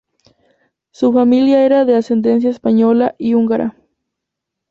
Su 0.89 1.13
familia 1.13 1.63
era 1.63 1.85
de 1.85 1.95
ascendencia 1.95 2.49
española 2.49 3.13
y 3.19 3.35
húngara. 3.35 3.75